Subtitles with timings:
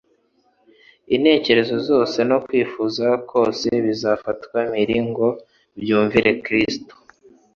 [1.15, 5.27] Intekerezo zose no kwifuza kose bizafatwa mpiri ngo
[5.79, 6.93] byumvire Kristo.